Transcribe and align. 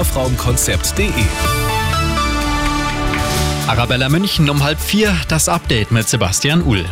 Schlafraumkonzept.de. 0.00 1.10
Arabella 3.68 4.08
München 4.08 4.48
um 4.48 4.62
halb 4.62 4.80
vier, 4.80 5.14
das 5.28 5.46
Update 5.46 5.90
mit 5.90 6.08
Sebastian 6.08 6.62
Uhl. 6.62 6.86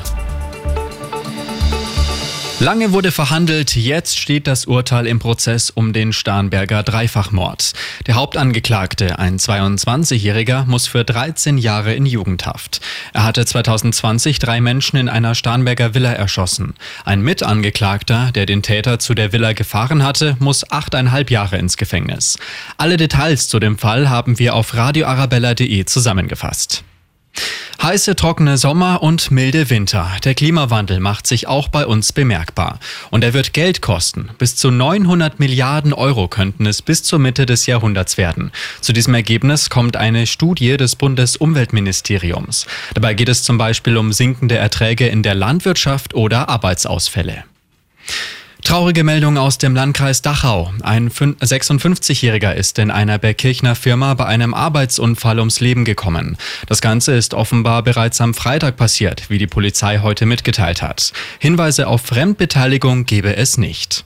Lange 2.60 2.92
wurde 2.92 3.12
verhandelt, 3.12 3.76
jetzt 3.76 4.18
steht 4.18 4.48
das 4.48 4.64
Urteil 4.64 5.06
im 5.06 5.20
Prozess 5.20 5.70
um 5.70 5.92
den 5.92 6.12
Starnberger 6.12 6.82
Dreifachmord. 6.82 7.72
Der 8.08 8.16
Hauptangeklagte, 8.16 9.20
ein 9.20 9.38
22-Jähriger, 9.38 10.64
muss 10.66 10.88
für 10.88 11.04
13 11.04 11.56
Jahre 11.56 11.94
in 11.94 12.04
Jugendhaft. 12.04 12.80
Er 13.12 13.22
hatte 13.22 13.46
2020 13.46 14.40
drei 14.40 14.60
Menschen 14.60 14.96
in 14.96 15.08
einer 15.08 15.36
Starnberger 15.36 15.94
Villa 15.94 16.12
erschossen. 16.12 16.74
Ein 17.04 17.22
Mitangeklagter, 17.22 18.32
der 18.32 18.44
den 18.44 18.64
Täter 18.64 18.98
zu 18.98 19.14
der 19.14 19.32
Villa 19.32 19.52
gefahren 19.52 20.02
hatte, 20.02 20.36
muss 20.40 20.68
achteinhalb 20.68 21.30
Jahre 21.30 21.58
ins 21.58 21.76
Gefängnis. 21.76 22.38
Alle 22.76 22.96
Details 22.96 23.46
zu 23.46 23.60
dem 23.60 23.78
Fall 23.78 24.10
haben 24.10 24.40
wir 24.40 24.56
auf 24.56 24.74
radioarabella.de 24.74 25.84
zusammengefasst. 25.84 26.82
Heiße, 27.80 28.16
trockene 28.16 28.58
Sommer 28.58 29.04
und 29.04 29.30
milde 29.30 29.70
Winter. 29.70 30.10
Der 30.24 30.34
Klimawandel 30.34 30.98
macht 30.98 31.28
sich 31.28 31.46
auch 31.46 31.68
bei 31.68 31.86
uns 31.86 32.12
bemerkbar. 32.12 32.80
Und 33.10 33.22
er 33.22 33.34
wird 33.34 33.52
Geld 33.52 33.82
kosten. 33.82 34.30
Bis 34.36 34.56
zu 34.56 34.72
900 34.72 35.38
Milliarden 35.38 35.92
Euro 35.92 36.26
könnten 36.26 36.66
es 36.66 36.82
bis 36.82 37.04
zur 37.04 37.20
Mitte 37.20 37.46
des 37.46 37.66
Jahrhunderts 37.66 38.18
werden. 38.18 38.50
Zu 38.80 38.92
diesem 38.92 39.14
Ergebnis 39.14 39.70
kommt 39.70 39.96
eine 39.96 40.26
Studie 40.26 40.76
des 40.76 40.96
Bundesumweltministeriums. 40.96 42.66
Dabei 42.94 43.14
geht 43.14 43.28
es 43.28 43.44
zum 43.44 43.58
Beispiel 43.58 43.96
um 43.96 44.12
sinkende 44.12 44.56
Erträge 44.56 45.06
in 45.06 45.22
der 45.22 45.36
Landwirtschaft 45.36 46.14
oder 46.14 46.48
Arbeitsausfälle. 46.48 47.44
Traurige 48.68 49.02
Meldung 49.02 49.38
aus 49.38 49.56
dem 49.56 49.74
Landkreis 49.74 50.20
Dachau. 50.20 50.70
Ein 50.82 51.08
56-Jähriger 51.08 52.52
ist 52.52 52.78
in 52.78 52.90
einer 52.90 53.18
Bergkirchner 53.18 53.74
Firma 53.74 54.12
bei 54.12 54.26
einem 54.26 54.52
Arbeitsunfall 54.52 55.38
ums 55.38 55.60
Leben 55.60 55.86
gekommen. 55.86 56.36
Das 56.66 56.82
Ganze 56.82 57.12
ist 57.12 57.32
offenbar 57.32 57.82
bereits 57.82 58.20
am 58.20 58.34
Freitag 58.34 58.76
passiert, 58.76 59.30
wie 59.30 59.38
die 59.38 59.46
Polizei 59.46 60.00
heute 60.00 60.26
mitgeteilt 60.26 60.82
hat. 60.82 61.14
Hinweise 61.38 61.88
auf 61.88 62.02
Fremdbeteiligung 62.02 63.06
gebe 63.06 63.34
es 63.36 63.56
nicht. 63.56 64.04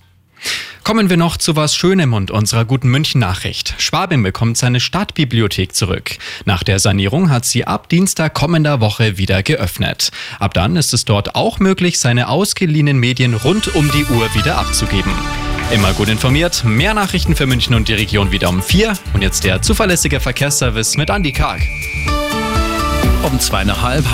Kommen 0.84 1.08
wir 1.08 1.16
noch 1.16 1.36
zu 1.36 1.54
was 1.54 1.76
Schönem 1.76 2.12
und 2.12 2.32
unserer 2.32 2.64
guten 2.64 2.88
München-Nachricht. 2.88 3.74
Schwabing 3.78 4.24
bekommt 4.24 4.56
seine 4.56 4.80
Stadtbibliothek 4.80 5.76
zurück. 5.76 6.16
Nach 6.44 6.64
der 6.64 6.80
Sanierung 6.80 7.30
hat 7.30 7.44
sie 7.44 7.64
ab 7.64 7.88
Dienstag 7.88 8.34
kommender 8.34 8.80
Woche 8.80 9.16
wieder 9.16 9.44
geöffnet. 9.44 10.10
Ab 10.40 10.54
dann 10.54 10.74
ist 10.74 10.92
es 10.92 11.04
dort 11.04 11.36
auch 11.36 11.60
möglich, 11.60 12.00
seine 12.00 12.28
ausgeliehenen 12.28 12.98
Medien 12.98 13.34
rund 13.34 13.76
um 13.76 13.92
die 13.92 14.04
Uhr 14.06 14.34
wieder 14.34 14.58
abzugeben. 14.58 15.12
Immer 15.72 15.92
gut 15.92 16.08
informiert, 16.08 16.64
mehr 16.64 16.94
Nachrichten 16.94 17.36
für 17.36 17.46
München 17.46 17.74
und 17.74 17.86
die 17.86 17.94
Region 17.94 18.32
wieder 18.32 18.48
um 18.48 18.60
vier. 18.60 18.94
Und 19.14 19.22
jetzt 19.22 19.44
der 19.44 19.62
zuverlässige 19.62 20.18
Verkehrsservice 20.18 20.96
mit 20.96 21.10
Andy 21.10 21.32
Karg. 21.32 21.62
Um 23.22 23.38
zweieinhalb 23.38 24.04